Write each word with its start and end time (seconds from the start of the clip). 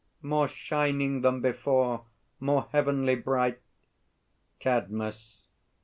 More 0.23 0.47
shining 0.47 1.21
than 1.21 1.41
before, 1.41 2.05
more 2.39 2.67
heavenly 2.71 3.13
bright! 3.13 3.61
CADMUS. 4.59 5.45